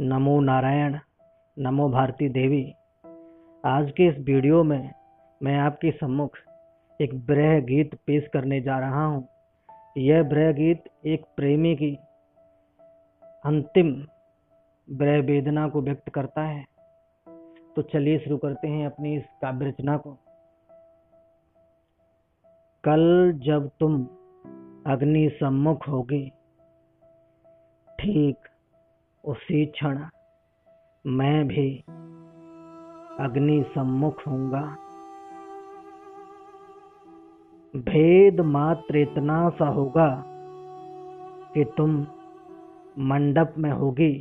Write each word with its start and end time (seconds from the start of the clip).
नमो 0.00 0.40
नारायण, 0.40 0.98
नमो 1.58 1.88
भारती 1.88 2.28
देवी। 2.28 2.74
आज 3.64 3.90
के 3.90 4.06
इस 4.06 4.18
वीडियो 4.18 4.64
में 4.64 4.92
मैं 5.42 5.58
आपके 5.58 5.90
सम्मुख 5.90 6.36
एक 7.00 7.26
ब्रह 7.26 7.60
गीत 7.60 7.94
पेश 8.06 8.28
करने 8.32 8.60
जा 8.60 8.78
रहा 8.78 9.04
हूँ। 9.04 9.28
यह 9.98 10.22
ब्रह 10.22 10.52
गीत 10.52 10.84
एक 11.06 11.24
प्रेमी 11.36 11.74
की 11.76 11.98
अंतिम 13.44 14.06
ब्रह 14.90 15.20
वेदना 15.20 15.68
को 15.68 15.82
व्यक्त 15.82 16.08
करता 16.08 16.42
है। 16.42 16.64
तो 17.76 17.82
चलिए 17.82 18.18
शुरू 18.18 18.36
करते 18.36 18.68
हैं 18.68 18.86
अपनी 18.86 19.16
इस 19.16 19.24
काव्य 19.42 19.66
रचना 19.66 19.96
को। 19.96 20.18
कल 22.84 23.32
जब 23.44 23.70
तुम 23.80 24.04
अग्नि 24.86 25.28
सम्मुख 25.40 25.88
होगी, 25.88 26.28
ठीक 28.00 28.48
उसी 29.24 29.64
क्षण 29.66 29.98
मैं 31.04 31.46
भी 31.48 31.68
अग्नि 33.20 33.62
सम्मुख 33.68 34.26
होऊँगा। 34.26 34.60
भेद 37.74 38.40
मात्र 38.40 38.98
इतना 38.98 39.48
सा 39.48 39.68
होगा 39.68 40.08
कि 41.54 41.64
तुम 41.76 42.06
मंडप 43.04 43.54
में 43.58 43.70
होगी, 43.70 44.12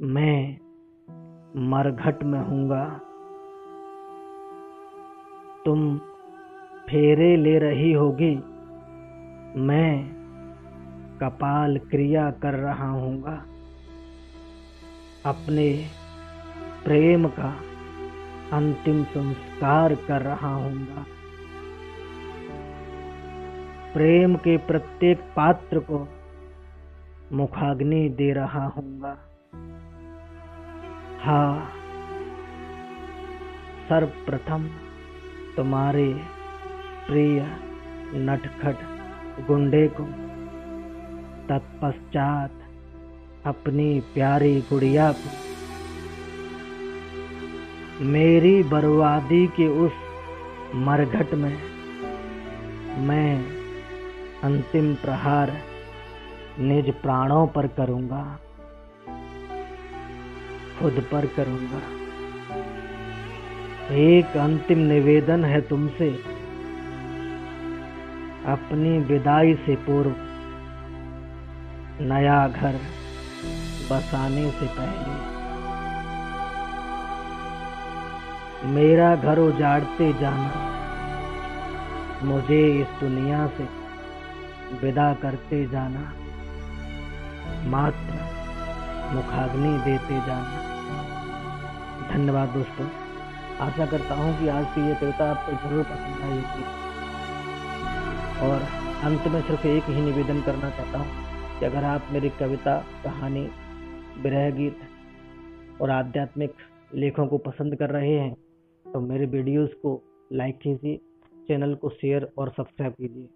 मैं 0.00 0.58
मरघट 1.70 2.22
में 2.22 2.40
हूँगा 2.40 2.84
तुम 5.64 5.98
फेरे 6.88 7.36
ले 7.36 7.58
रही 7.58 7.92
होगी, 7.92 8.34
मैं 9.60 10.12
कपाल 11.22 11.78
क्रिया 11.78 12.30
कर 12.30 12.54
रहा 12.54 12.90
हूँगा 12.90 13.42
अपने 15.26 15.86
प्रेम 16.84 17.28
का 17.28 17.56
अंतिम 18.52 19.04
संस्कार 19.04 19.94
कर 19.94 20.22
रहा 20.22 20.54
हूँगा। 20.54 21.06
प्रेम 23.94 24.34
के 24.34 24.56
प्रत्येक 24.56 25.20
पात्र 25.20 25.78
को 25.78 26.08
मुखाग्नि 27.32 28.08
दे 28.08 28.32
रहा 28.32 28.66
हूँगा। 28.66 29.18
हा, 31.22 31.68
सर्वप्रथम 33.88 34.70
तुम्हारे 35.56 36.14
प्रिय 37.06 37.56
नटखट 38.14 38.76
गुंडे 39.46 39.88
को 40.00 40.04
तत्पश्चात 41.48 42.61
अपनी 43.44 44.00
प्यारी 44.14 44.60
गुड़िया 44.60 45.12
को। 45.12 45.30
मेरी 48.04 48.62
बर्बादी 48.62 49.46
के 49.46 49.66
उस 49.78 49.92
मरघट 50.74 51.34
में 51.34 51.56
मैं 52.98 53.44
अंतिम 54.42 54.94
प्रहार 54.94 55.52
निज 56.58 56.92
प्राणों 56.94 57.46
पर 57.46 57.66
करूँगा, 57.66 58.22
खुद 60.78 61.02
पर 61.12 61.26
करूँगा। 61.26 61.82
एक 63.96 64.36
अंतिम 64.36 64.78
निवेदन 64.78 65.44
है 65.44 65.60
तुमसे, 65.60 66.10
अपनी 68.46 68.98
विदाई 69.04 69.54
से 69.66 69.76
पूर्व, 69.76 70.14
नया 72.04 72.48
घर। 72.48 72.80
बसाने 73.90 74.50
से 74.50 74.66
पहले। 74.76 75.14
मेरा 78.72 79.14
घर 79.16 79.38
उजाड़ते 79.38 80.12
जाना, 80.12 80.50
मुझे 82.24 82.60
इस 82.80 82.90
दुनिया 83.00 83.46
से 83.56 83.64
विदा 84.82 85.12
करते 85.22 85.64
जाना, 85.68 86.02
मात्र 87.70 88.12
मुखाग्नि 89.14 89.72
देते 89.84 90.20
जाना। 90.26 90.60
धन्यवाद 92.12 92.48
दोस्तों, 92.48 92.86
आशा 93.60 93.86
करता 93.86 94.14
हूँ 94.14 94.38
कि 94.38 94.48
आज 94.48 94.66
की 94.74 94.86
ये 94.88 94.94
कविता 94.94 95.30
आपको 95.30 95.52
ज़रूर 95.62 95.84
पसंद 95.84 96.22
आएगी 96.22 96.64
और 98.46 98.58
अंत 99.04 99.26
में 99.26 99.42
सिर्फ़ 99.42 99.66
एक 99.66 99.84
ही 99.88 100.00
निवेदन 100.00 100.40
करना 100.42 100.70
चाहता 100.70 100.98
हूँ 100.98 101.58
कि 101.58 101.66
अगर 101.66 101.84
आप 101.84 102.02
मेरी 102.12 102.28
कविता, 102.40 102.76
कहानी 103.04 103.44
विरह 104.18 104.50
गीत 104.50 104.78
और 105.80 105.90
आध्यात्मिक 105.90 106.54
लेखों 106.94 107.26
को 107.26 107.38
पसंद 107.38 107.76
कर 107.76 107.90
रहे 107.90 108.18
हैं 108.18 108.34
तो 108.86 109.00
मेरे 109.00 109.26
वीडियोस 109.26 109.74
को 109.74 110.00
लाइक 110.32 110.58
कीजिए 110.58 110.96
चैनल 111.48 111.74
को 111.74 111.88
शेयर 111.90 112.32
और 112.38 112.50
सब्सक्राइब 112.50 112.92
कीजिए। 112.92 113.28